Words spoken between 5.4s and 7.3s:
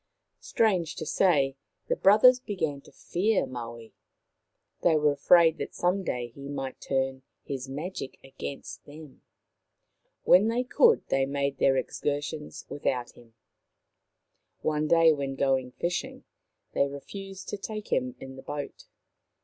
that some day he might turn